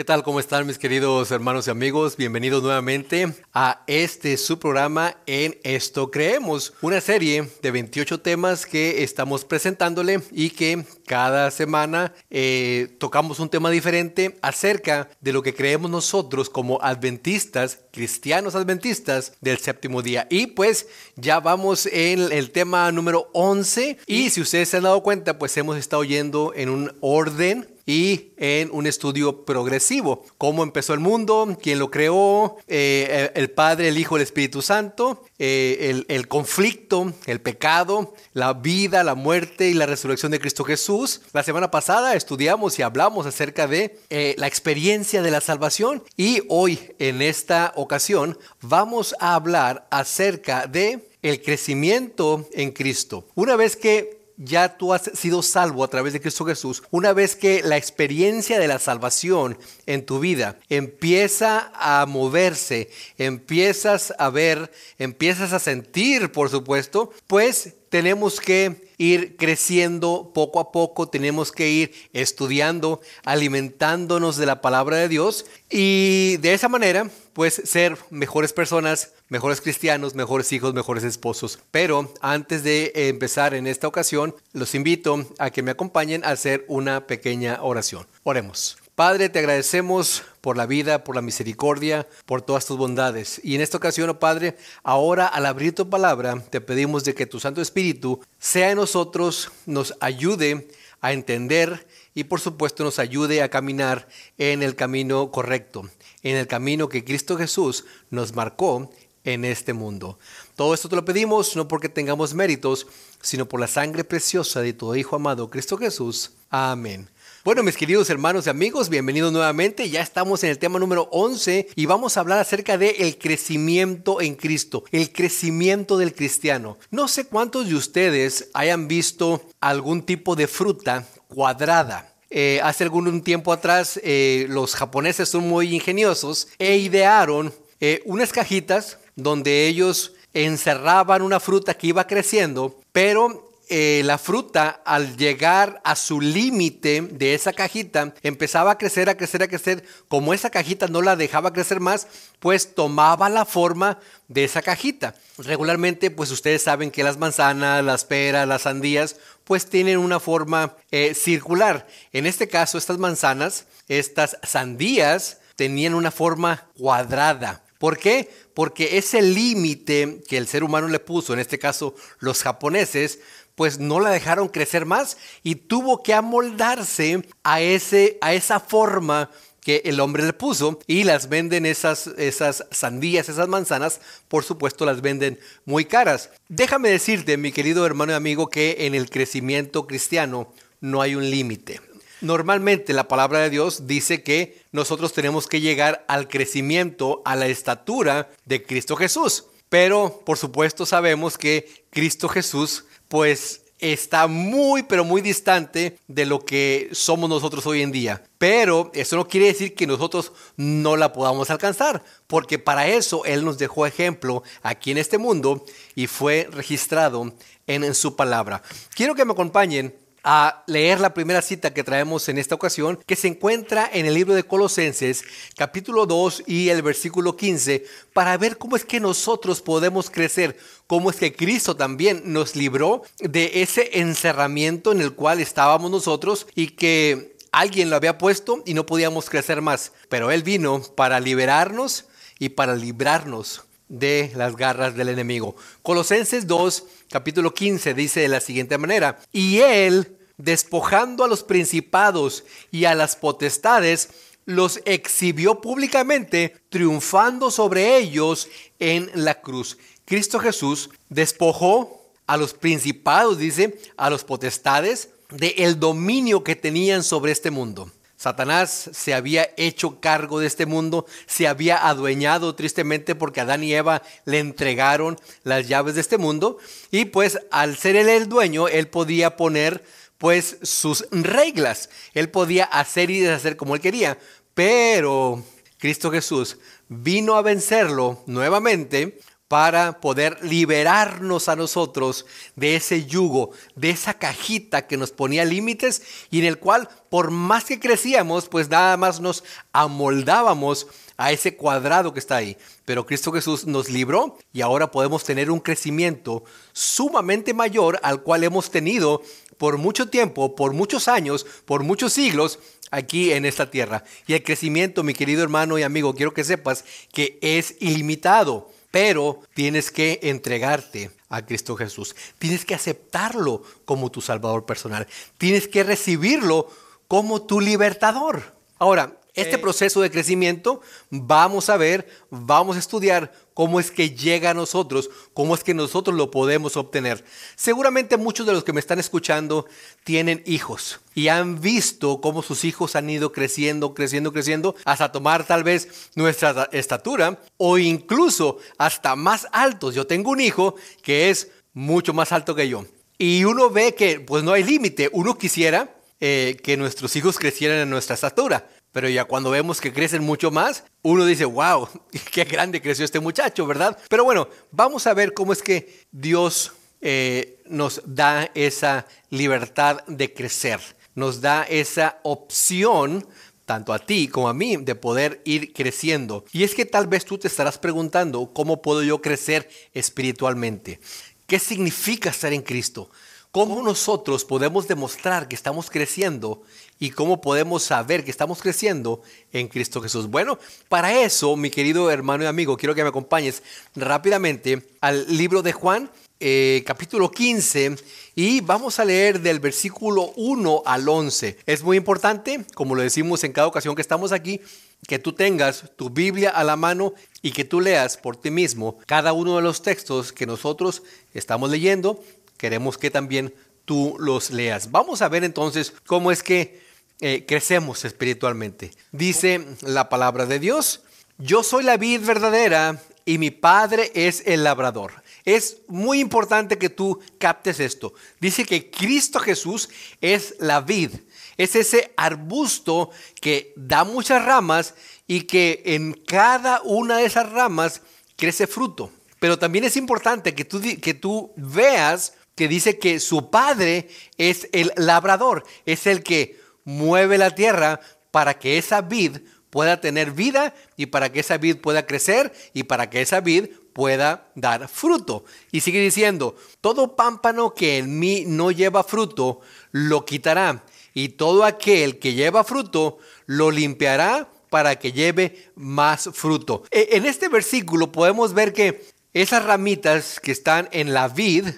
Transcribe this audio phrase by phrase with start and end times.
[0.00, 0.22] ¿Qué tal?
[0.22, 2.16] ¿Cómo están mis queridos hermanos y amigos?
[2.16, 9.04] Bienvenidos nuevamente a este su programa en Esto Creemos, una serie de 28 temas que
[9.04, 15.54] estamos presentándole y que cada semana eh, tocamos un tema diferente acerca de lo que
[15.54, 20.26] creemos nosotros como adventistas, cristianos adventistas del séptimo día.
[20.30, 20.86] Y pues
[21.16, 25.54] ya vamos en el tema número 11 y si ustedes se han dado cuenta pues
[25.58, 30.24] hemos estado yendo en un orden y en un estudio progresivo.
[30.38, 35.24] Cómo empezó el mundo, quién lo creó, eh, el Padre, el Hijo, el Espíritu Santo,
[35.40, 41.22] eh, el, conflicto, el pecado, la vida, la muerte y la resurrección de Cristo Jesús.
[41.32, 46.42] La semana pasada estudiamos y hablamos acerca de eh, la experiencia de la salvación y
[46.48, 53.26] hoy en esta ocasión vamos a hablar acerca de el crecimiento en Cristo.
[53.34, 57.36] Una vez que ya tú has sido salvo a través de Cristo Jesús, una vez
[57.36, 64.72] que la experiencia de la salvación en tu vida empieza a moverse, empiezas a ver,
[64.98, 71.68] empiezas a sentir, por supuesto, pues tenemos que ir creciendo poco a poco, tenemos que
[71.68, 78.52] ir estudiando, alimentándonos de la palabra de Dios y de esa manera, pues ser mejores
[78.52, 81.58] personas, mejores cristianos, mejores hijos, mejores esposos.
[81.70, 86.64] Pero antes de empezar en esta ocasión, los invito a que me acompañen a hacer
[86.68, 88.06] una pequeña oración.
[88.22, 88.79] Oremos.
[89.00, 93.40] Padre, te agradecemos por la vida, por la misericordia, por todas tus bondades.
[93.42, 97.24] Y en esta ocasión, oh Padre, ahora al abrir tu palabra, te pedimos de que
[97.24, 100.68] tu Santo Espíritu sea en nosotros, nos ayude
[101.00, 104.06] a entender y por supuesto nos ayude a caminar
[104.36, 105.88] en el camino correcto,
[106.22, 108.92] en el camino que Cristo Jesús nos marcó
[109.24, 110.18] en este mundo.
[110.56, 112.86] Todo esto te lo pedimos no porque tengamos méritos,
[113.22, 116.32] sino por la sangre preciosa de tu Hijo amado, Cristo Jesús.
[116.50, 117.08] Amén.
[117.42, 119.88] Bueno, mis queridos hermanos y amigos, bienvenidos nuevamente.
[119.88, 124.20] Ya estamos en el tema número 11 y vamos a hablar acerca de el crecimiento
[124.20, 126.76] en Cristo, el crecimiento del cristiano.
[126.90, 132.12] No sé cuántos de ustedes hayan visto algún tipo de fruta cuadrada.
[132.28, 138.34] Eh, hace algún tiempo atrás eh, los japoneses son muy ingeniosos e idearon eh, unas
[138.34, 145.80] cajitas donde ellos encerraban una fruta que iba creciendo, pero eh, la fruta al llegar
[145.84, 149.84] a su límite de esa cajita empezaba a crecer, a crecer, a crecer.
[150.08, 152.08] Como esa cajita no la dejaba crecer más,
[152.40, 155.14] pues tomaba la forma de esa cajita.
[155.38, 160.76] Regularmente, pues ustedes saben que las manzanas, las peras, las sandías, pues tienen una forma
[160.90, 161.86] eh, circular.
[162.12, 167.62] En este caso, estas manzanas, estas sandías, tenían una forma cuadrada.
[167.78, 168.28] ¿Por qué?
[168.52, 173.20] Porque ese límite que el ser humano le puso, en este caso los japoneses,
[173.60, 179.30] pues no la dejaron crecer más y tuvo que amoldarse a, ese, a esa forma
[179.60, 184.86] que el hombre le puso y las venden esas, esas sandías, esas manzanas, por supuesto
[184.86, 186.30] las venden muy caras.
[186.48, 190.50] Déjame decirte, mi querido hermano y amigo, que en el crecimiento cristiano
[190.80, 191.82] no hay un límite.
[192.22, 197.46] Normalmente la palabra de Dios dice que nosotros tenemos que llegar al crecimiento, a la
[197.46, 199.44] estatura de Cristo Jesús.
[199.68, 206.44] Pero por supuesto sabemos que Cristo Jesús pues está muy, pero muy distante de lo
[206.44, 208.22] que somos nosotros hoy en día.
[208.38, 213.44] Pero eso no quiere decir que nosotros no la podamos alcanzar, porque para eso Él
[213.44, 215.64] nos dejó ejemplo aquí en este mundo
[215.96, 217.32] y fue registrado
[217.66, 218.62] en, su palabra.
[218.94, 219.92] Quiero que me acompañen
[220.24, 224.14] a leer la primera cita que traemos en esta ocasión, que se encuentra en el
[224.14, 225.24] libro de Colosenses,
[225.56, 230.56] capítulo 2 y el versículo 15, para ver cómo es que nosotros podemos crecer,
[230.86, 236.46] cómo es que Cristo también nos libró de ese encerramiento en el cual estábamos nosotros
[236.54, 241.20] y que alguien lo había puesto y no podíamos crecer más, pero Él vino para
[241.20, 242.04] liberarnos
[242.38, 245.56] y para librarnos de las garras del enemigo.
[245.82, 252.44] Colosenses 2, capítulo 15 dice de la siguiente manera, y él, despojando a los principados
[252.70, 254.08] y a las potestades,
[254.46, 258.48] los exhibió públicamente, triunfando sobre ellos
[258.78, 259.76] en la cruz.
[260.04, 267.02] Cristo Jesús despojó a los principados, dice, a los potestades, de el dominio que tenían
[267.02, 267.90] sobre este mundo.
[268.20, 273.72] Satanás se había hecho cargo de este mundo, se había adueñado tristemente porque Adán y
[273.72, 276.58] Eva le entregaron las llaves de este mundo
[276.90, 279.82] y pues al ser él el dueño, él podía poner
[280.18, 284.18] pues sus reglas, él podía hacer y deshacer como él quería,
[284.52, 285.42] pero
[285.78, 286.58] Cristo Jesús
[286.88, 289.18] vino a vencerlo nuevamente
[289.50, 292.24] para poder liberarnos a nosotros
[292.54, 297.32] de ese yugo, de esa cajita que nos ponía límites y en el cual por
[297.32, 299.42] más que crecíamos, pues nada más nos
[299.72, 300.86] amoldábamos
[301.16, 302.56] a ese cuadrado que está ahí.
[302.84, 308.44] Pero Cristo Jesús nos libró y ahora podemos tener un crecimiento sumamente mayor al cual
[308.44, 309.20] hemos tenido
[309.58, 312.60] por mucho tiempo, por muchos años, por muchos siglos
[312.92, 314.04] aquí en esta tierra.
[314.28, 319.40] Y el crecimiento, mi querido hermano y amigo, quiero que sepas que es ilimitado pero
[319.54, 322.16] tienes que entregarte a Cristo Jesús.
[322.38, 325.06] Tienes que aceptarlo como tu Salvador personal.
[325.38, 326.68] Tienes que recibirlo
[327.08, 328.54] como tu libertador.
[328.78, 330.80] Ahora, este proceso de crecimiento
[331.10, 335.74] vamos a ver, vamos a estudiar cómo es que llega a nosotros, cómo es que
[335.74, 337.24] nosotros lo podemos obtener.
[337.56, 339.66] Seguramente muchos de los que me están escuchando
[340.04, 345.46] tienen hijos y han visto cómo sus hijos han ido creciendo, creciendo, creciendo, hasta tomar
[345.46, 349.94] tal vez nuestra estatura o incluso hasta más altos.
[349.94, 352.86] Yo tengo un hijo que es mucho más alto que yo.
[353.18, 355.10] Y uno ve que pues no hay límite.
[355.12, 358.66] Uno quisiera eh, que nuestros hijos crecieran en nuestra estatura.
[358.92, 361.88] Pero ya cuando vemos que crecen mucho más, uno dice, wow,
[362.32, 363.96] qué grande creció este muchacho, ¿verdad?
[364.08, 370.34] Pero bueno, vamos a ver cómo es que Dios eh, nos da esa libertad de
[370.34, 370.80] crecer,
[371.14, 373.26] nos da esa opción
[373.70, 376.44] tanto a ti como a mí, de poder ir creciendo.
[376.52, 380.98] Y es que tal vez tú te estarás preguntando, ¿cómo puedo yo crecer espiritualmente?
[381.46, 383.10] ¿Qué significa estar en Cristo?
[383.52, 386.62] ¿Cómo nosotros podemos demostrar que estamos creciendo
[387.00, 390.28] y cómo podemos saber que estamos creciendo en Cristo Jesús?
[390.28, 390.56] Bueno,
[390.88, 393.64] para eso, mi querido hermano y amigo, quiero que me acompañes
[393.96, 397.96] rápidamente al libro de Juan, eh, capítulo 15,
[398.36, 401.58] y vamos a leer del versículo 1 al 11.
[401.66, 404.60] Es muy importante, como lo decimos en cada ocasión que estamos aquí,
[405.08, 408.98] que tú tengas tu Biblia a la mano y que tú leas por ti mismo
[409.06, 411.02] cada uno de los textos que nosotros
[411.32, 412.22] estamos leyendo
[412.60, 413.54] queremos que también
[413.86, 414.90] tú los leas.
[414.90, 416.82] Vamos a ver entonces cómo es que
[417.20, 418.90] eh, crecemos espiritualmente.
[419.12, 421.00] Dice la palabra de Dios,
[421.38, 425.22] yo soy la vid verdadera y mi padre es el labrador.
[425.46, 428.12] Es muy importante que tú captes esto.
[428.40, 429.88] Dice que Cristo Jesús
[430.20, 431.12] es la vid.
[431.56, 433.10] Es ese arbusto
[433.40, 434.94] que da muchas ramas
[435.26, 438.02] y que en cada una de esas ramas
[438.36, 439.10] crece fruto.
[439.38, 444.68] Pero también es importante que tú, que tú veas que dice que su padre es
[444.72, 449.38] el labrador, es el que mueve la tierra para que esa vid
[449.70, 453.68] pueda tener vida y para que esa vid pueda crecer y para que esa vid
[453.94, 455.46] pueda dar fruto.
[455.72, 460.84] Y sigue diciendo, todo pámpano que en mí no lleva fruto, lo quitará.
[461.14, 463.16] Y todo aquel que lleva fruto,
[463.46, 466.84] lo limpiará para que lleve más fruto.
[466.90, 469.02] E, en este versículo podemos ver que
[469.32, 471.68] esas ramitas que están en la vid,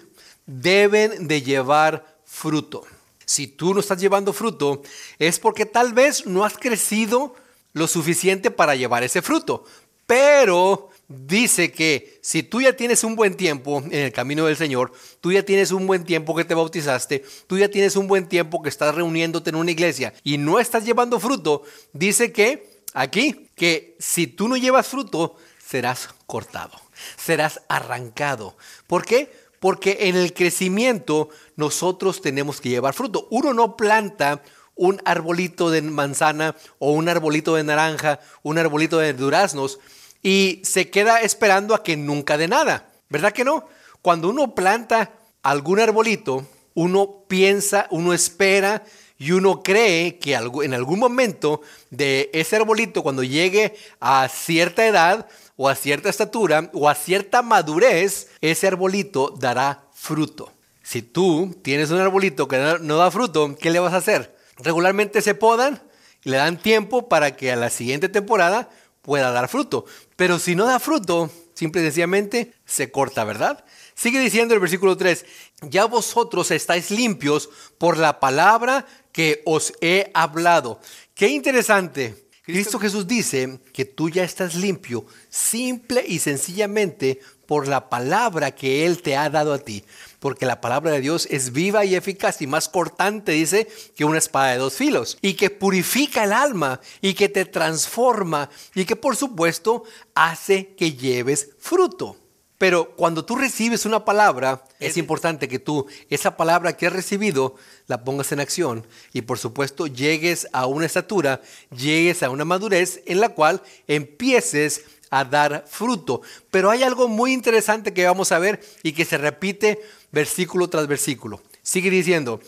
[0.46, 2.84] deben de llevar fruto.
[3.24, 4.82] Si tú no estás llevando fruto,
[5.18, 7.34] es porque tal vez no has crecido
[7.72, 9.64] lo suficiente para llevar ese fruto.
[10.06, 14.92] Pero dice que si tú ya tienes un buen tiempo en el camino del Señor,
[15.20, 18.62] tú ya tienes un buen tiempo que te bautizaste, tú ya tienes un buen tiempo
[18.62, 21.62] que estás reuniéndote en una iglesia y no estás llevando fruto,
[21.92, 26.78] dice que aquí, que si tú no llevas fruto, serás cortado,
[27.16, 28.56] serás arrancado.
[28.86, 29.30] ¿Por qué?
[29.62, 33.28] Porque en el crecimiento nosotros tenemos que llevar fruto.
[33.30, 34.42] Uno no planta
[34.74, 39.78] un arbolito de manzana o un arbolito de naranja, un arbolito de duraznos
[40.20, 42.90] y se queda esperando a que nunca dé nada.
[43.08, 43.68] ¿Verdad que no?
[44.02, 45.12] Cuando uno planta
[45.44, 48.82] algún arbolito, uno piensa, uno espera
[49.22, 51.60] y uno cree que en algún momento
[51.90, 57.40] de ese arbolito, cuando llegue a cierta edad, o a cierta estatura o a cierta
[57.40, 60.52] madurez, ese arbolito dará fruto.
[60.82, 64.36] Si tú tienes un arbolito que no da fruto, ¿qué le vas a hacer?
[64.56, 65.80] Regularmente se podan
[66.24, 68.70] y le dan tiempo para que a la siguiente temporada
[69.02, 69.84] pueda dar fruto.
[70.16, 73.64] Pero si no da fruto, simple y sencillamente se corta, ¿verdad?
[73.94, 75.24] Sigue diciendo el versículo 3,
[75.62, 80.80] ya vosotros estáis limpios por la palabra que os he hablado.
[81.14, 82.16] Qué interesante.
[82.44, 88.84] Cristo Jesús dice que tú ya estás limpio simple y sencillamente por la palabra que
[88.84, 89.84] Él te ha dado a ti.
[90.18, 94.18] Porque la palabra de Dios es viva y eficaz y más cortante, dice, que una
[94.18, 95.18] espada de dos filos.
[95.20, 99.84] Y que purifica el alma y que te transforma y que por supuesto
[100.14, 102.21] hace que lleves fruto.
[102.62, 107.56] Pero cuando tú recibes una palabra, es importante que tú esa palabra que has recibido
[107.88, 111.42] la pongas en acción y por supuesto llegues a una estatura,
[111.76, 116.22] llegues a una madurez en la cual empieces a dar fruto.
[116.52, 119.80] Pero hay algo muy interesante que vamos a ver y que se repite
[120.12, 121.42] versículo tras versículo.
[121.62, 122.38] Sigue diciendo,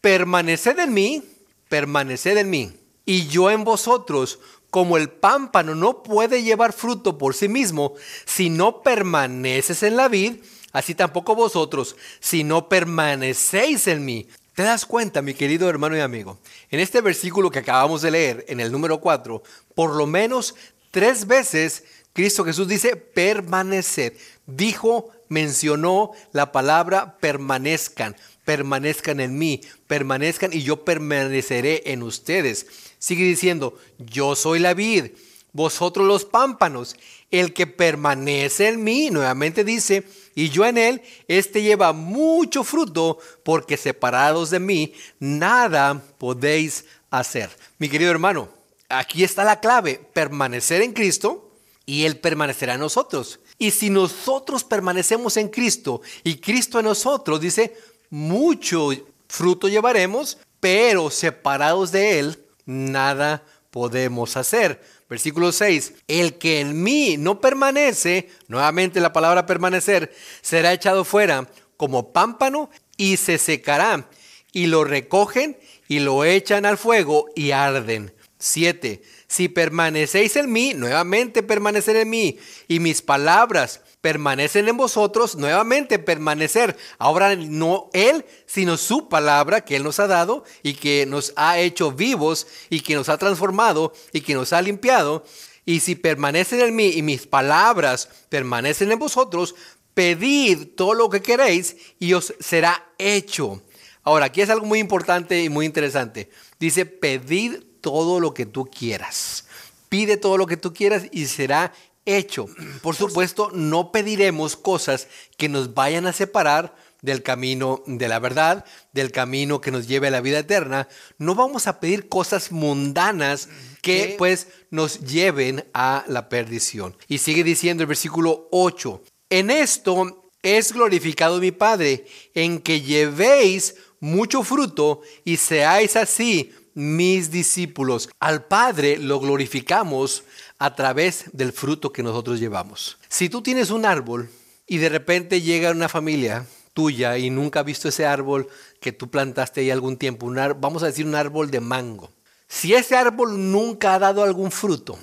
[0.00, 1.20] permaneced en mí,
[1.68, 2.72] permaneced en mí,
[3.04, 4.38] y yo en vosotros,
[4.74, 10.08] como el pámpano no puede llevar fruto por sí mismo si no permaneces en la
[10.08, 10.38] vid,
[10.72, 14.26] así tampoco vosotros, si no permanecéis en mí.
[14.52, 16.40] ¿Te das cuenta, mi querido hermano y amigo?
[16.72, 19.44] En este versículo que acabamos de leer, en el número 4,
[19.76, 20.56] por lo menos
[20.90, 24.16] tres veces Cristo Jesús dice permanecer.
[24.44, 32.66] Dijo, mencionó la palabra permanezcan, permanezcan en mí, permanezcan y yo permaneceré en ustedes.
[32.98, 35.12] Sigue diciendo, yo soy la vid,
[35.52, 36.96] vosotros los pámpanos,
[37.30, 43.18] el que permanece en mí, nuevamente dice, y yo en él, este lleva mucho fruto,
[43.42, 47.50] porque separados de mí, nada podéis hacer.
[47.78, 48.48] Mi querido hermano,
[48.88, 51.52] aquí está la clave, permanecer en Cristo
[51.86, 53.40] y Él permanecerá en nosotros.
[53.58, 57.76] Y si nosotros permanecemos en Cristo y Cristo en nosotros, dice,
[58.14, 58.90] mucho
[59.26, 63.42] fruto llevaremos, pero separados de Él, nada
[63.72, 64.80] podemos hacer.
[65.10, 71.50] Versículo 6, el que en mí no permanece, nuevamente la palabra permanecer, será echado fuera
[71.76, 74.08] como pámpano y se secará.
[74.52, 78.14] Y lo recogen y lo echan al fuego y arden.
[78.38, 79.02] 7.
[79.26, 85.98] Si permanecéis en mí, nuevamente permanecer en mí, y mis palabras permanecen en vosotros, nuevamente
[85.98, 86.76] permanecer.
[86.98, 91.58] Ahora no Él, sino su palabra que Él nos ha dado y que nos ha
[91.58, 95.24] hecho vivos y que nos ha transformado y que nos ha limpiado.
[95.64, 99.54] Y si permanecen en mí y mis palabras permanecen en vosotros,
[99.94, 103.62] pedid todo lo que queréis y os será hecho.
[104.02, 106.28] Ahora, aquí es algo muy importante y muy interesante.
[106.60, 109.46] Dice, pedid todo lo que tú quieras.
[109.88, 111.72] Pide todo lo que tú quieras y será
[112.06, 112.46] hecho.
[112.82, 118.64] Por supuesto, no pediremos cosas que nos vayan a separar del camino de la verdad,
[118.92, 120.88] del camino que nos lleve a la vida eterna.
[121.18, 123.50] No vamos a pedir cosas mundanas
[123.82, 126.96] que pues nos lleven a la perdición.
[127.06, 133.74] Y sigue diciendo el versículo 8, en esto es glorificado mi Padre, en que llevéis
[134.00, 138.08] mucho fruto y seáis así mis discípulos.
[138.18, 140.24] Al Padre lo glorificamos
[140.58, 142.98] a través del fruto que nosotros llevamos.
[143.08, 144.30] Si tú tienes un árbol
[144.66, 148.48] y de repente llega una familia tuya y nunca ha visto ese árbol
[148.80, 152.10] que tú plantaste ahí algún tiempo, un vamos a decir un árbol de mango.
[152.48, 154.98] Si ese árbol nunca ha dado algún fruto,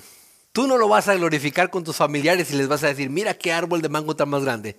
[0.52, 3.34] tú no lo vas a glorificar con tus familiares y les vas a decir, mira
[3.34, 4.78] qué árbol de mango tan más grande.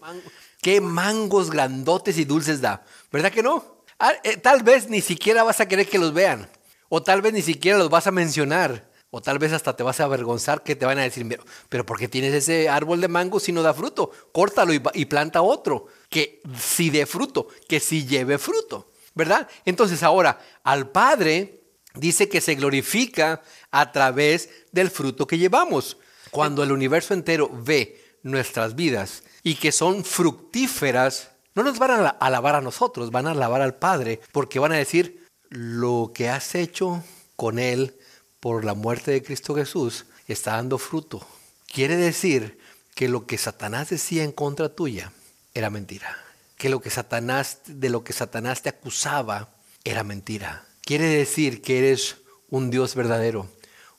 [0.61, 2.85] Qué mangos grandotes y dulces da.
[3.11, 3.83] ¿Verdad que no?
[3.99, 6.49] Ah, eh, tal vez ni siquiera vas a querer que los vean.
[6.89, 8.89] O tal vez ni siquiera los vas a mencionar.
[9.15, 11.85] O tal vez hasta te vas a avergonzar que te van a decir, pero, pero
[11.85, 14.09] ¿por qué tienes ese árbol de mango si no da fruto?
[14.31, 19.47] Córtalo y, planta otro, que sí dé fruto, que sí lleve fruto, ¿verdad?
[19.65, 21.61] Entonces ahora, al Padre
[21.93, 25.97] dice que se glorifica a través del fruto que llevamos.
[26.31, 32.09] Cuando el universo entero ve nuestras vidas y que son fructíferas, no nos van a
[32.09, 36.55] alabar a nosotros, van a alabar al Padre, porque van a decir, lo que has
[36.55, 37.03] hecho
[37.35, 37.95] con Él
[38.43, 41.25] por la muerte de Cristo Jesús está dando fruto.
[41.65, 42.59] Quiere decir
[42.93, 45.13] que lo que Satanás decía en contra tuya
[45.53, 46.17] era mentira.
[46.57, 50.65] Que lo que Satanás, de lo que Satanás te acusaba era mentira.
[50.81, 52.17] Quiere decir que eres
[52.49, 53.47] un Dios verdadero,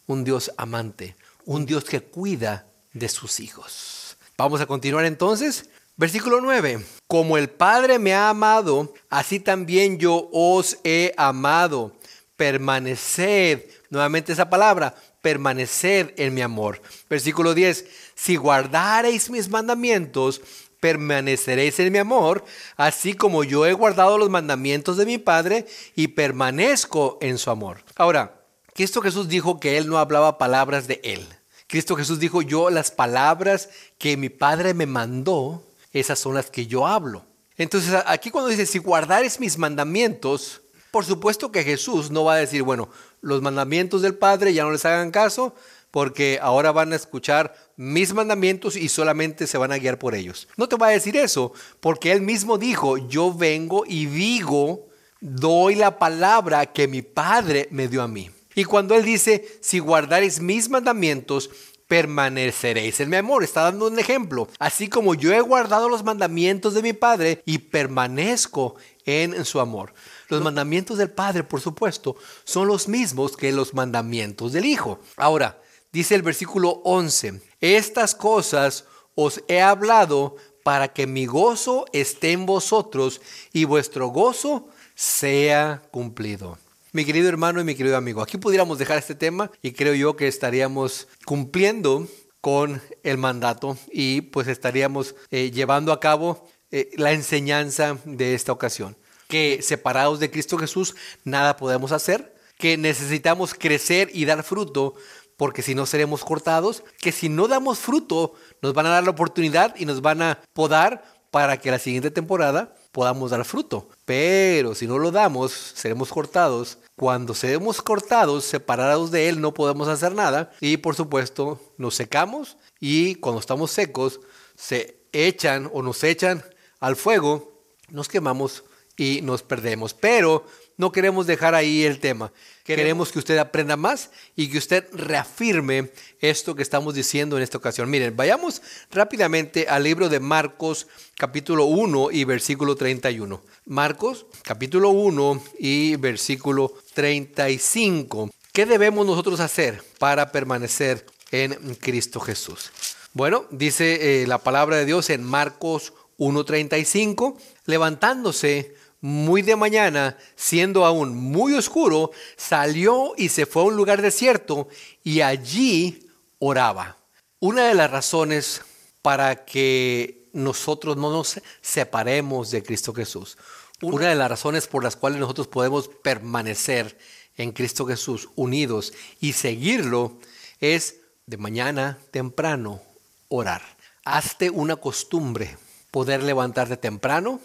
[0.07, 4.19] un Dios amante, un Dios que cuida de sus hijos.
[4.37, 5.71] Vamos a continuar entonces.
[5.97, 6.85] Versículo 9.
[7.07, 11.97] Como el Padre me ha amado, así también yo os he amado.
[12.37, 13.63] Permaneced
[13.95, 16.83] Nuevamente esa palabra, permaneced en mi amor.
[17.09, 17.87] Versículo 10,
[18.17, 20.41] si guardareis mis mandamientos,
[20.81, 22.45] permaneceréis en mi amor,
[22.77, 27.85] así como yo he guardado los mandamientos de mi Padre y permanezco en su amor.
[27.95, 31.25] Ahora, Cristo Jesús dijo que Él no hablaba palabras de Él.
[31.69, 35.63] Cristo Jesús dijo, yo las palabras que mi Padre me mandó,
[35.93, 37.25] esas son las que yo hablo.
[37.57, 40.63] Entonces aquí cuando dice, si guardares mis mandamientos,
[40.95, 42.89] por supuesto que Jesús no va a decir, bueno,
[43.21, 45.53] los mandamientos del Padre ya no les hagan caso,
[45.91, 50.47] porque ahora van a escuchar mis mandamientos y solamente se van a guiar por ellos.
[50.57, 54.87] No te va a decir eso, porque él mismo dijo, yo vengo y digo,
[55.21, 58.31] doy la palabra que mi Padre me dio a mí.
[58.55, 61.51] Y cuando él dice, si guardaréis mis mandamientos,
[61.89, 63.45] permaneceréis en mi amor.
[63.45, 64.49] Está dando un ejemplo.
[64.59, 69.95] Así como yo he guardado los mandamientos de mi Padre y permanezco en su amor.
[70.29, 75.01] Los mandamientos del Padre, por supuesto, son los mismos que los mandamientos del Hijo.
[75.17, 75.61] Ahora,
[75.93, 78.85] dice el versículo 11, Estas cosas
[79.15, 83.21] os he hablado para que mi gozo esté en vosotros
[83.53, 86.59] y vuestro gozo sea cumplido.
[86.93, 90.17] Mi querido hermano y mi querido amigo, aquí pudiéramos dejar este tema y creo yo
[90.17, 92.07] que estaríamos cumpliendo
[92.41, 98.51] con el mandato y pues estaríamos eh, llevando a cabo eh, la enseñanza de esta
[98.51, 98.97] ocasión.
[99.29, 104.97] Que separados de Cristo Jesús nada podemos hacer, que necesitamos crecer y dar fruto
[105.37, 109.11] porque si no seremos cortados, que si no damos fruto nos van a dar la
[109.11, 113.89] oportunidad y nos van a podar para que la siguiente temporada podamos dar fruto.
[114.05, 116.79] Pero si no lo damos, seremos cortados.
[116.97, 120.51] Cuando seremos cortados, separados de Él, no podemos hacer nada.
[120.61, 124.19] Y por supuesto, nos secamos y cuando estamos secos,
[124.57, 126.45] se echan o nos echan
[126.81, 128.65] al fuego, nos quemamos
[128.97, 129.95] y nos perdemos.
[129.95, 132.33] Pero no queremos dejar ahí el tema.
[132.65, 135.91] Queremos que usted aprenda más y que usted reafirme
[136.21, 137.91] esto que estamos diciendo en esta ocasión.
[137.91, 143.43] Miren, vayamos rápidamente al libro de Marcos capítulo 1 y versículo 31.
[143.67, 148.31] Marcos capítulo 1 y versículo 35.
[148.53, 152.71] ¿Qué debemos nosotros hacer para permanecer en Cristo Jesús?
[153.13, 160.87] Bueno, dice eh, la palabra de Dios en Marcos 1.35, levantándose muy de mañana, siendo
[160.87, 164.69] aún muy oscuro, salió y se fue a un lugar desierto
[165.03, 166.97] y allí oraba.
[167.39, 168.63] Una de las razones
[169.03, 173.37] para que nosotros no nos separemos de Cristo Jesús,
[173.83, 176.97] una de las razones por las cuales nosotros podemos permanecer
[177.37, 180.19] en Cristo Jesús unidos y seguirlo
[180.61, 182.81] es de mañana temprano
[183.29, 183.63] orar.
[184.05, 185.59] Hazte una costumbre
[185.95, 187.41] poder levantarte temprano,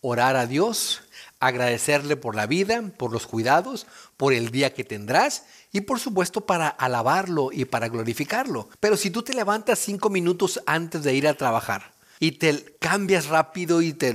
[0.00, 1.02] orar a Dios,
[1.38, 6.40] agradecerle por la vida, por los cuidados, por el día que tendrás y por supuesto
[6.40, 8.68] para alabarlo y para glorificarlo.
[8.80, 13.26] Pero si tú te levantas cinco minutos antes de ir a trabajar y te cambias
[13.26, 14.14] rápido y te,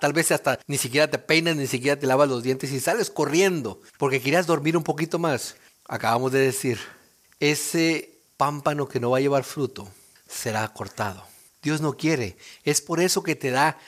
[0.00, 3.10] tal vez hasta ni siquiera te peinas, ni siquiera te lavas los dientes y sales
[3.10, 5.54] corriendo porque querías dormir un poquito más,
[5.86, 6.80] acabamos de decir,
[7.38, 9.86] ese pámpano que no va a llevar fruto
[10.26, 11.33] será cortado.
[11.64, 12.36] Dios no quiere.
[12.62, 13.78] Es por eso que te da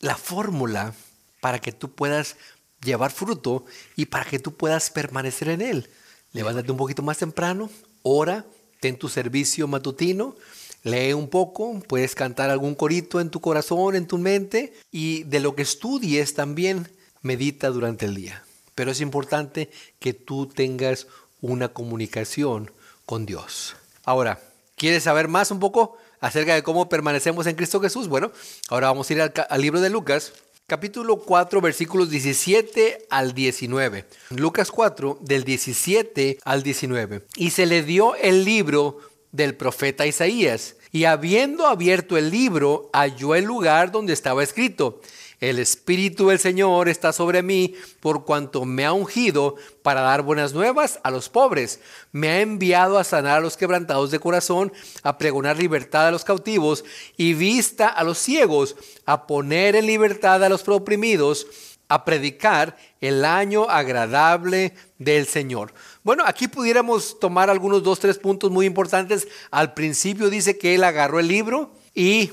[0.00, 0.94] la fórmula
[1.40, 2.36] para que tú puedas
[2.82, 3.64] llevar fruto
[3.94, 5.90] y para que tú puedas permanecer en Él.
[6.32, 7.70] Levántate un poquito más temprano,
[8.02, 8.44] ora,
[8.80, 10.36] ten tu servicio matutino,
[10.82, 15.40] lee un poco, puedes cantar algún corito en tu corazón, en tu mente y de
[15.40, 16.88] lo que estudies también
[17.22, 18.44] medita durante el día.
[18.74, 21.08] Pero es importante que tú tengas
[21.40, 22.70] una comunicación
[23.06, 23.76] con Dios.
[24.04, 24.40] Ahora,
[24.76, 25.96] ¿quieres saber más un poco?
[26.20, 28.08] Acerca de cómo permanecemos en Cristo Jesús.
[28.08, 28.32] Bueno,
[28.68, 30.32] ahora vamos a ir al, libro de Lucas,
[30.66, 34.04] capítulo 4, versículos 17 al 19.
[34.30, 37.22] Lucas 4, del 17 al 19.
[37.36, 38.98] Y se le dio el libro
[39.32, 40.76] del profeta Isaías.
[40.90, 45.00] Y habiendo abierto el libro, halló el lugar donde estaba escrito
[45.40, 50.52] el Espíritu del Señor está sobre mí por cuanto me ha ungido para dar buenas
[50.52, 51.80] nuevas a los pobres.
[52.10, 54.72] Me ha enviado a sanar a los quebrantados de corazón,
[55.02, 56.84] a pregonar libertad a los cautivos
[57.16, 58.74] y vista a los ciegos,
[59.06, 61.46] a poner en libertad a los oprimidos,
[61.88, 65.72] a predicar el año agradable del Señor.
[66.02, 69.28] Bueno, aquí pudiéramos tomar algunos dos, tres puntos muy importantes.
[69.50, 72.32] Al principio dice que él agarró el libro y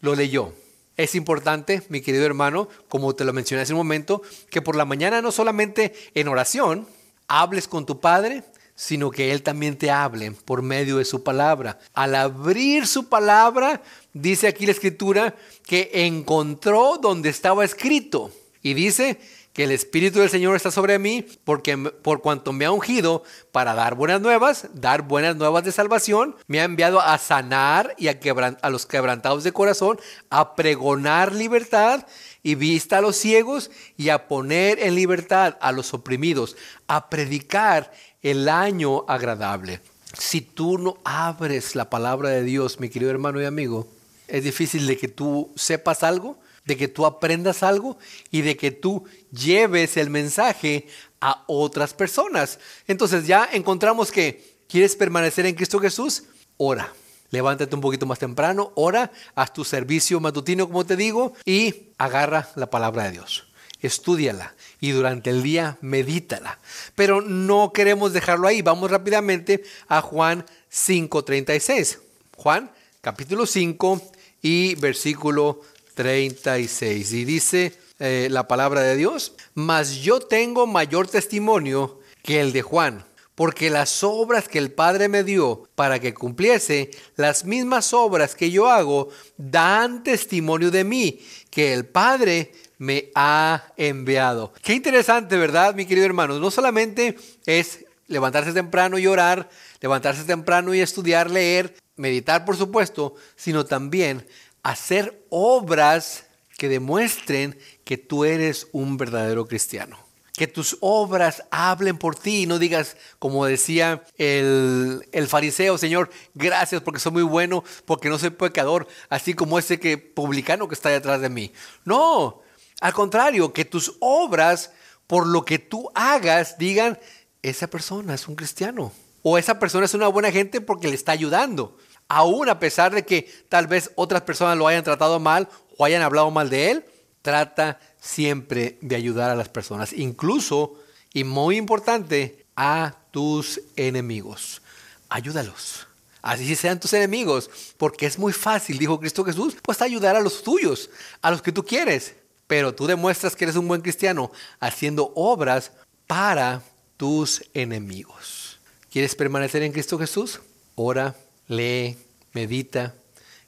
[0.00, 0.52] lo leyó.
[0.96, 4.84] Es importante, mi querido hermano, como te lo mencioné hace un momento, que por la
[4.84, 6.86] mañana no solamente en oración
[7.28, 11.78] hables con tu Padre, sino que Él también te hable por medio de su palabra.
[11.94, 13.82] Al abrir su palabra,
[14.12, 15.34] dice aquí la escritura,
[15.66, 18.30] que encontró donde estaba escrito.
[18.62, 19.18] Y dice
[19.56, 23.72] que el Espíritu del Señor está sobre mí, porque por cuanto me ha ungido para
[23.72, 28.18] dar buenas nuevas, dar buenas nuevas de salvación, me ha enviado a sanar y a,
[28.60, 32.06] a los quebrantados de corazón, a pregonar libertad
[32.42, 36.54] y vista a los ciegos y a poner en libertad a los oprimidos,
[36.86, 37.90] a predicar
[38.20, 39.80] el año agradable.
[40.12, 43.88] Si tú no abres la palabra de Dios, mi querido hermano y amigo,
[44.28, 47.96] es difícil de que tú sepas algo de que tú aprendas algo
[48.30, 49.04] y de que tú
[49.36, 50.86] lleves el mensaje
[51.20, 52.58] a otras personas.
[52.86, 56.24] Entonces ya encontramos que quieres permanecer en Cristo Jesús,
[56.56, 56.92] ora.
[57.30, 62.48] Levántate un poquito más temprano, ora, haz tu servicio matutino, como te digo, y agarra
[62.54, 63.48] la palabra de Dios.
[63.82, 66.58] Estúdiala y durante el día medítala.
[66.94, 68.62] Pero no queremos dejarlo ahí.
[68.62, 71.98] Vamos rápidamente a Juan 5:36.
[72.36, 72.70] Juan
[73.00, 74.00] capítulo 5
[74.40, 75.60] y versículo
[75.94, 77.12] 36.
[77.12, 82.62] Y dice eh, la palabra de Dios, mas yo tengo mayor testimonio que el de
[82.62, 88.34] Juan, porque las obras que el Padre me dio para que cumpliese, las mismas obras
[88.34, 94.52] que yo hago, dan testimonio de mí, que el Padre me ha enviado.
[94.62, 96.38] Qué interesante, ¿verdad, mi querido hermano?
[96.38, 99.48] No solamente es levantarse temprano y orar,
[99.80, 104.26] levantarse temprano y estudiar, leer, meditar, por supuesto, sino también
[104.62, 109.96] hacer obras que demuestren que tú eres un verdadero cristiano.
[110.36, 116.10] Que tus obras hablen por ti y no digas, como decía el, el, fariseo, Señor,
[116.34, 120.74] gracias porque soy muy bueno, porque no soy pecador, así como ese que, publicano que
[120.74, 121.52] está detrás de mí.
[121.84, 122.42] No,
[122.80, 124.72] al contrario, que tus obras,
[125.06, 126.98] por lo que tú hagas, digan,
[127.40, 128.92] esa persona es un cristiano.
[129.22, 131.76] O esa persona es una buena gente porque le está ayudando.
[132.08, 136.02] Aún a pesar de que tal vez otras personas lo hayan tratado mal o hayan
[136.02, 136.84] hablado mal de él,
[137.26, 139.92] trata siempre de ayudar a las personas.
[139.92, 140.74] Incluso,
[141.12, 144.62] y muy importante, a tus enemigos.
[145.08, 145.88] Ayúdalos.
[146.22, 147.50] Así sean tus enemigos.
[147.78, 150.88] Porque es muy fácil, dijo Cristo Jesús, pues ayudar a los tuyos,
[151.20, 152.14] a los que tú quieres.
[152.46, 155.72] Pero tú demuestras que eres un buen cristiano haciendo obras
[156.06, 156.62] para
[156.96, 158.60] tus enemigos.
[158.88, 160.40] ¿Quieres permanecer en Cristo Jesús?
[160.76, 161.16] Ora,
[161.48, 161.96] lee,
[162.32, 162.94] medita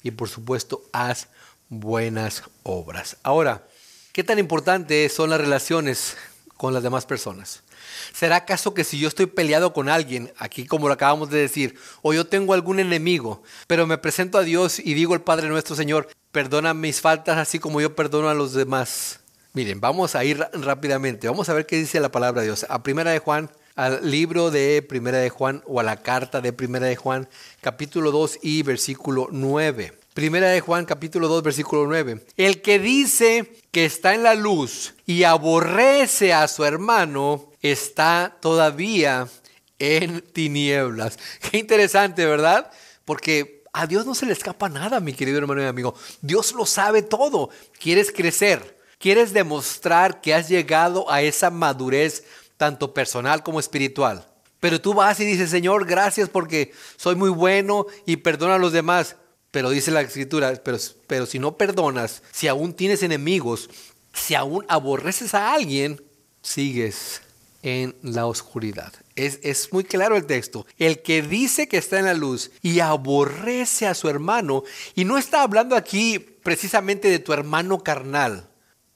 [0.03, 1.29] y por supuesto haz
[1.69, 3.19] buenas obras.
[3.23, 3.68] Ahora,
[4.19, 6.17] ¿qué tan importantes son las relaciones
[6.57, 7.63] con las demás personas?
[8.13, 11.77] ¿Será acaso que si yo estoy peleado con alguien, aquí como lo acabamos de decir,
[12.03, 15.77] o yo tengo algún enemigo, pero me presento a Dios y digo al Padre nuestro
[15.77, 19.21] Señor, perdona mis faltas así como yo perdono a los demás?
[19.53, 22.67] Miren, vamos a ir rápidamente, vamos a ver qué dice la palabra de Dios.
[22.69, 26.53] A primera de Juan, al libro de primera de Juan o a la carta de
[26.53, 27.29] primera de Juan,
[27.61, 29.97] capítulo 2 y versículo 9.
[30.19, 32.27] Primera de Juan capítulo 2 versículo 9.
[32.37, 39.29] El que dice que está en la luz y aborrece a su hermano está todavía
[39.79, 41.21] en tinieblas.
[41.41, 42.69] Qué interesante, ¿verdad?
[43.05, 45.95] Porque a Dios no se le escapa nada, mi querido hermano y amigo.
[46.21, 47.51] Dios lo sabe todo.
[47.79, 48.77] ¿Quieres crecer?
[48.99, 52.25] ¿Quieres demostrar que has llegado a esa madurez
[52.57, 54.27] tanto personal como espiritual?
[54.59, 58.73] Pero tú vas y dices, Señor, gracias porque soy muy bueno y perdona a los
[58.73, 59.15] demás.
[59.59, 63.69] Pero dice la escritura, pero, pero si no perdonas, si aún tienes enemigos,
[64.13, 66.01] si aún aborreces a alguien,
[66.43, 67.23] sigues
[67.65, 68.93] en la oscuridad.
[69.17, 70.65] Es, es, muy claro el texto.
[70.79, 74.63] El que dice que está en la luz y aborrece a su hermano,
[74.95, 78.49] y no está hablando aquí precisamente de tu hermano carnal,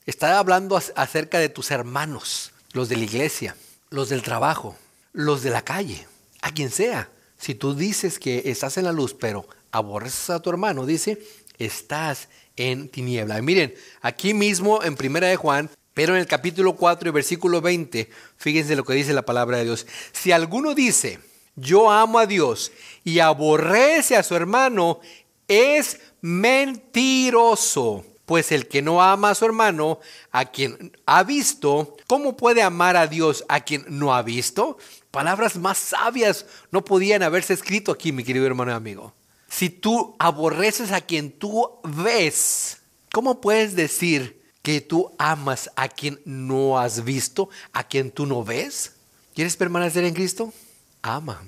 [0.06, 3.56] está hablando acerca de tus hermanos, los de la iglesia,
[3.90, 4.76] los del trabajo,
[5.12, 6.06] los de la calle,
[6.40, 7.10] a quien sea.
[7.36, 11.18] Si tú dices que estás en la luz, pero aborreces a tu hermano, dice,
[11.58, 13.40] estás en tiniebla.
[13.42, 18.08] miren, aquí mismo en Primera de Juan, pero en el capítulo 4 y versículo 20,
[18.36, 19.86] fíjense lo que dice la palabra de Dios.
[20.12, 21.18] Si alguno dice,
[21.56, 22.72] yo amo a Dios
[23.04, 25.00] y aborrece a su hermano,
[25.48, 28.04] es mentiroso.
[28.24, 29.98] Pues el que no ama a su hermano,
[30.30, 34.78] a quien ha visto, ¿cómo puede amar a Dios a quien no ha visto?
[35.10, 39.12] Palabras más sabias no podían haberse escrito aquí, mi querido hermano y amigo.
[39.52, 42.78] Si tú aborreces a quien tú ves,
[43.12, 48.42] ¿cómo puedes decir que tú amas a quien no has visto, a quien tú no
[48.42, 48.94] ves?
[49.34, 50.54] ¿Quieres permanecer en Cristo?
[51.02, 51.44] Ama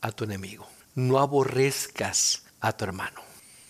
[0.00, 0.66] a tu enemigo.
[0.96, 3.20] No aborrezcas a tu hermano.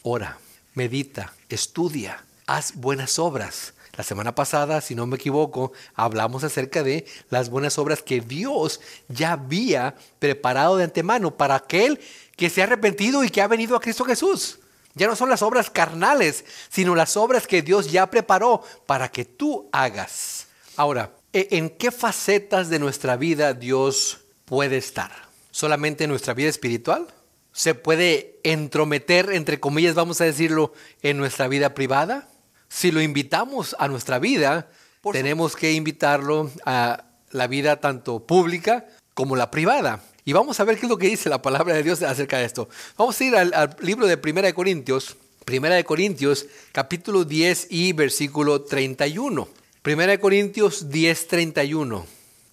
[0.03, 0.39] Ora,
[0.73, 3.75] medita, estudia, haz buenas obras.
[3.97, 8.81] La semana pasada, si no me equivoco, hablamos acerca de las buenas obras que Dios
[9.09, 11.99] ya había preparado de antemano para aquel
[12.37, 14.59] que se ha arrepentido y que ha venido a Cristo Jesús.
[14.95, 19.25] Ya no son las obras carnales, sino las obras que Dios ya preparó para que
[19.25, 20.47] tú hagas.
[20.77, 25.11] Ahora, ¿e-, ¿en qué facetas de nuestra vida Dios puede estar?
[25.51, 27.07] ¿Solamente en nuestra vida espiritual?
[27.53, 32.29] ¿Se puede entrometer, entre comillas, vamos a decirlo, en nuestra vida privada?
[32.69, 34.69] Si lo invitamos a nuestra vida,
[35.13, 40.03] tenemos que invitarlo a la vida tanto pública como la privada.
[40.25, 42.47] Y vamos a ver qué es lo que dice la palabra de Dios acerca de
[42.47, 42.69] esto.
[42.97, 47.93] Vamos a ir al, libro de Primera de Corintios, Primera de Corintios, capítulo 10 y
[47.93, 49.49] versículo 31.
[49.83, 52.05] Primera de Corintios 10, 31.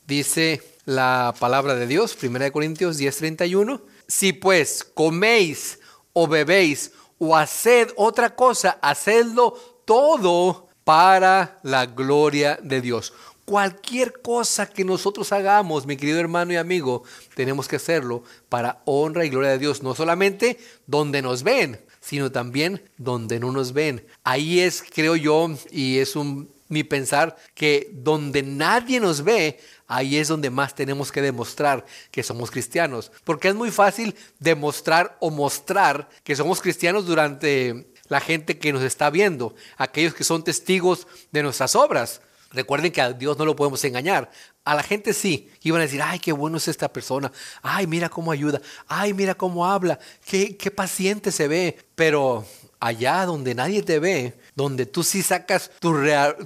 [0.05, 3.81] Dice la palabra de Dios, Primera de Corintios 10, 31.
[4.07, 5.79] Si pues coméis
[6.13, 13.13] o bebéis o haced otra cosa, hacedlo todo para la gloria de Dios.
[13.45, 17.03] Cualquier cosa que nosotros hagamos, mi querido hermano y amigo,
[17.35, 22.31] tenemos que hacerlo para honra y gloria de Dios, no solamente donde nos ven, sino
[22.31, 24.05] también donde no nos ven.
[24.23, 26.13] Ahí es, creo yo, y es
[26.69, 32.23] ni pensar que donde nadie nos ve, ahí es donde más tenemos que demostrar que
[32.23, 33.11] somos cristianos.
[33.25, 38.83] Porque es muy fácil demostrar o mostrar que somos cristianos durante la gente que nos
[38.83, 42.21] está viendo, aquellos que son testigos de nuestras obras.
[42.51, 44.29] Recuerden que a Dios no lo podemos engañar.
[44.63, 45.49] A la gente sí.
[45.63, 47.31] Iban a decir, ay, qué bueno es esta persona.
[47.63, 48.61] Ay, mira cómo ayuda.
[48.87, 49.97] Ay, mira cómo habla.
[50.23, 51.79] Qué, paciente se ve.
[51.95, 52.45] Pero
[52.79, 55.97] allá donde nadie te ve, donde tú sí sacas tu,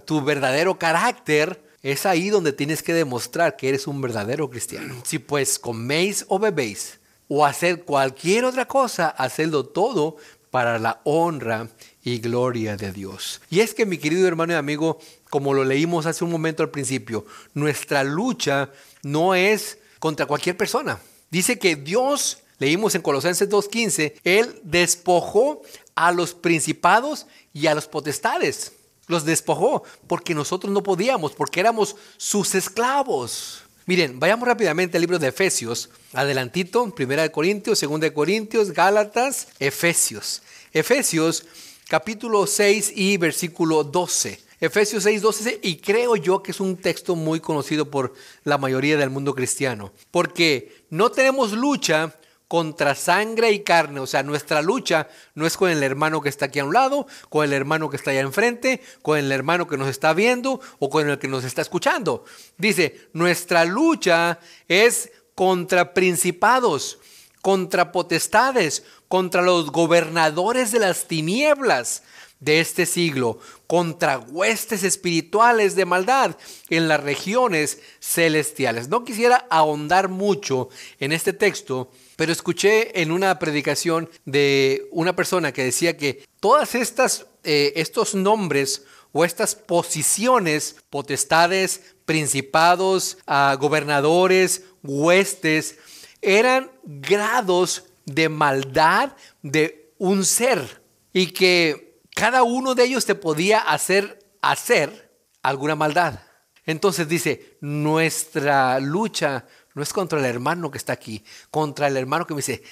[0.06, 4.96] tu verdadero carácter, es ahí donde tienes que demostrar que eres un verdadero cristiano.
[5.06, 10.17] Si pues coméis o bebéis o hacer cualquier otra cosa, hacedlo todo
[10.52, 11.70] para la honra
[12.04, 13.42] y gloria de Dios.
[13.50, 16.70] Y es que mi querido hermano y amigo, como lo leímos hace un momento al
[16.70, 18.70] principio, nuestra lucha
[19.04, 21.00] no es contra cualquier persona.
[21.30, 25.62] Dice que Dios, leímos en Colosenses 2.15, Él despojó
[25.96, 28.74] a los principados y a los potestades.
[29.08, 33.64] Los despojó porque nosotros no podíamos, porque éramos sus esclavos.
[33.88, 35.89] Miren, vayamos rápidamente al libro de Efesios.
[36.12, 40.41] Adelantito, Primera de Corintios, Segunda de Corintios, Gálatas, Efesios.
[40.73, 41.45] Efesios
[41.88, 44.41] capítulo 6 y versículo 12.
[44.60, 48.97] Efesios 6, 12, y creo yo que es un texto muy conocido por la mayoría
[48.97, 52.13] del mundo cristiano, porque no tenemos lucha
[52.48, 56.46] contra sangre y carne, o sea, nuestra lucha no es con el hermano que está
[56.46, 59.78] aquí a un lado, con el hermano que está allá enfrente, con el hermano que
[59.78, 62.24] nos está viendo o con el que nos está escuchando.
[62.58, 67.00] Dice, nuestra lucha es contra principados,
[67.42, 72.04] contra potestades, contra los gobernadores de las tinieblas
[72.40, 76.38] de este siglo, contra huestes espirituales de maldad
[76.70, 78.90] en las regiones celestiales.
[78.90, 85.54] No quisiera ahondar mucho en este texto, pero escuché en una predicación de una persona
[85.54, 94.64] que decía que todas estas eh, estos nombres o estas posiciones, potestades, principados, ah, gobernadores,
[94.84, 95.78] huestes,
[96.22, 100.82] eran grados de maldad de un ser
[101.14, 106.20] y que cada uno de ellos te podía hacer hacer alguna maldad.
[106.66, 109.46] Entonces dice, nuestra lucha
[109.78, 112.63] no es contra el hermano que está aquí, contra el hermano que me dice,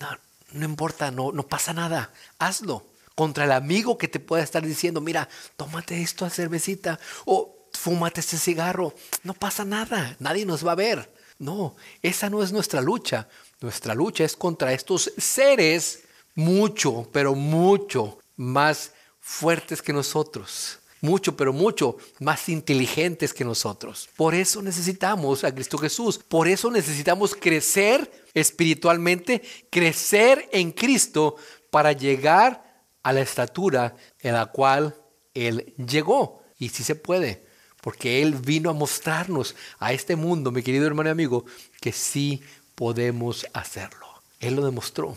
[0.00, 0.08] no,
[0.52, 2.86] no importa, no, no pasa nada, hazlo.
[3.14, 8.20] Contra el amigo que te pueda estar diciendo, mira, tómate esto a cervecita o fúmate
[8.20, 11.12] este cigarro, no pasa nada, nadie nos va a ver.
[11.38, 13.28] No, esa no es nuestra lucha.
[13.60, 21.52] Nuestra lucha es contra estos seres mucho, pero mucho más fuertes que nosotros, mucho, pero
[21.52, 24.08] mucho más inteligentes que nosotros.
[24.16, 29.40] Por eso necesitamos a Cristo Jesús, por eso necesitamos crecer espiritualmente,
[29.70, 31.36] crecer en Cristo
[31.70, 34.96] para llegar a la estatura en la cual
[35.32, 36.42] Él llegó.
[36.58, 37.46] Y sí se puede,
[37.80, 41.44] porque Él vino a mostrarnos a este mundo, mi querido hermano y amigo,
[41.80, 42.42] que sí
[42.74, 44.06] podemos hacerlo.
[44.40, 45.16] Él lo demostró.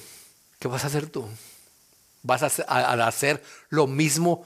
[0.59, 1.25] ¿Qué vas a hacer tú?
[2.21, 4.45] ¿Vas a hacer lo mismo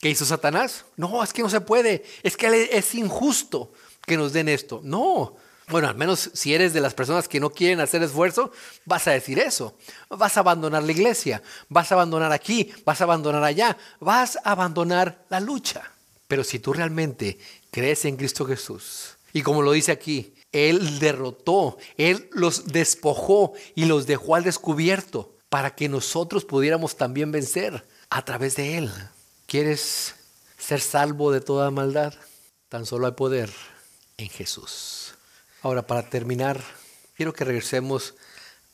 [0.00, 0.84] que hizo Satanás?
[0.96, 2.04] No, es que no se puede.
[2.22, 3.72] Es que es injusto
[4.06, 4.80] que nos den esto.
[4.84, 5.36] No.
[5.68, 8.52] Bueno, al menos si eres de las personas que no quieren hacer esfuerzo,
[8.84, 9.76] vas a decir eso.
[10.08, 14.52] Vas a abandonar la iglesia, vas a abandonar aquí, vas a abandonar allá, vas a
[14.52, 15.90] abandonar la lucha.
[16.28, 17.38] Pero si tú realmente
[17.72, 23.86] crees en Cristo Jesús, y como lo dice aquí, Él derrotó, Él los despojó y
[23.86, 28.92] los dejó al descubierto para que nosotros pudiéramos también vencer a través de Él.
[29.46, 30.14] ¿Quieres
[30.58, 32.14] ser salvo de toda maldad?
[32.68, 33.50] Tan solo hay poder
[34.16, 35.14] en Jesús.
[35.62, 36.62] Ahora, para terminar,
[37.14, 38.14] quiero que regresemos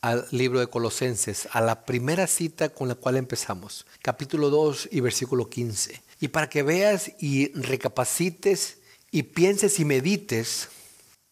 [0.01, 4.99] al libro de Colosenses, a la primera cita con la cual empezamos, capítulo 2 y
[4.99, 6.01] versículo 15.
[6.19, 8.79] Y para que veas y recapacites
[9.11, 10.69] y pienses y medites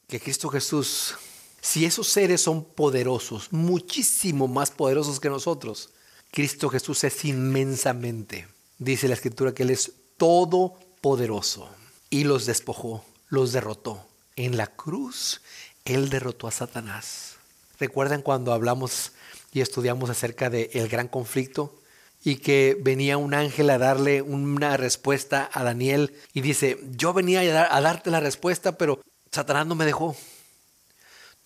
[0.08, 1.16] que Cristo Jesús
[1.62, 5.92] si esos seres son poderosos, muchísimo más poderosos que nosotros,
[6.32, 8.48] Cristo Jesús es inmensamente.
[8.82, 11.70] Dice la escritura que Él es todopoderoso
[12.10, 14.06] y los despojó, los derrotó.
[14.36, 15.42] En la cruz
[15.86, 17.36] Él derrotó a Satanás.
[17.80, 19.12] ¿Recuerdan cuando hablamos
[19.54, 21.80] y estudiamos acerca del gran conflicto?
[22.24, 27.42] Y que venía un ángel a darle una respuesta a Daniel y dice, yo venía
[27.42, 29.00] a darte la respuesta, pero
[29.32, 30.16] Satanás no me dejó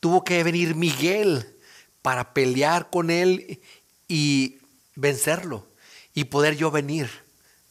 [0.06, 1.58] tuvo que venir Miguel
[2.04, 3.60] para pelear con él
[4.08, 4.60] y
[4.94, 5.66] vencerlo
[6.14, 7.10] y poder yo venir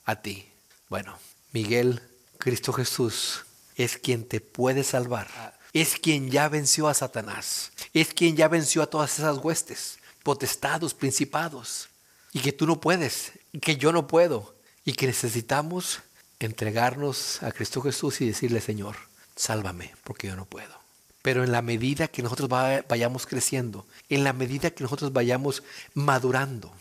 [0.04, 0.46] a ti.
[0.88, 1.18] Bueno,
[1.52, 2.02] Miguel,
[2.38, 3.44] Cristo Jesús,
[3.76, 5.58] es quien te puede salvar.
[5.72, 7.72] Es quien ya venció a Satanás.
[7.92, 11.88] Es quien ya venció a todas esas huestes, potestados, principados.
[12.32, 14.54] Y que tú no puedes, y que yo no puedo.
[14.84, 16.00] Y que necesitamos
[16.38, 18.96] entregarnos a Cristo Jesús y decirle, Señor,
[19.34, 20.78] sálvame, porque yo no puedo.
[21.22, 25.62] Pero en la medida que nosotros vayamos creciendo, en la medida que nosotros vayamos
[25.94, 26.72] madurando,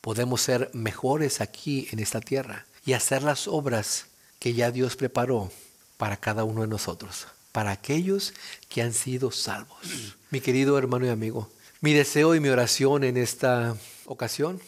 [0.00, 4.06] podemos ser mejores aquí en esta tierra y hacer las obras
[4.38, 5.50] que ya Dios preparó
[5.96, 8.34] para cada uno de nosotros, para aquellos
[8.68, 10.16] que han sido salvos.
[10.30, 14.60] Mi querido hermano y amigo, mi deseo y mi oración en esta ocasión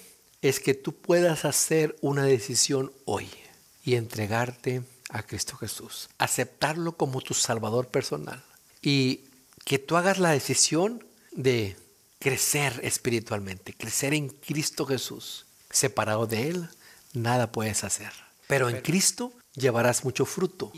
[0.42, 3.29] es que tú puedas hacer una decisión hoy
[3.85, 8.44] y entregarte a Cristo Jesús, aceptarlo como tu Salvador personal
[8.83, 9.20] y
[9.64, 11.77] que tú hagas la decisión de
[12.18, 15.46] crecer espiritualmente, crecer en Cristo Jesús.
[15.70, 16.68] Separado de Él,
[17.14, 18.12] nada puedes hacer.
[18.46, 20.70] Pero en Cristo llevarás mucho fruto.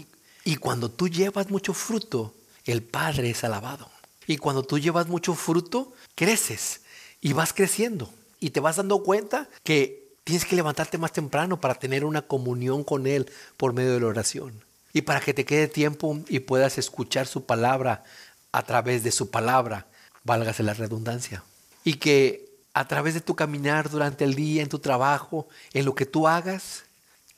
[0.44, 3.90] Y cuando tú llevas mucho fruto, el Padre es alabado.
[4.26, 6.82] Y cuando tú llevas mucho fruto, creces
[7.20, 8.12] y vas creciendo.
[8.38, 12.84] Y te vas dando cuenta que tienes que levantarte más temprano para tener una comunión
[12.84, 14.64] con Él por medio de la oración.
[14.92, 18.04] Y para que te quede tiempo y puedas escuchar su palabra
[18.52, 19.86] a través de su palabra,
[20.24, 21.42] válgase la redundancia.
[21.84, 22.45] Y que
[22.76, 26.28] a través de tu caminar durante el día, en tu trabajo, en lo que tú
[26.28, 26.84] hagas,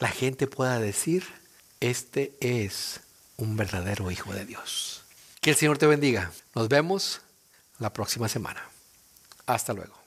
[0.00, 1.24] la gente pueda decir,
[1.78, 2.98] este es
[3.36, 5.04] un verdadero hijo de Dios.
[5.40, 6.32] Que el Señor te bendiga.
[6.56, 7.20] Nos vemos
[7.78, 8.68] la próxima semana.
[9.46, 9.97] Hasta luego.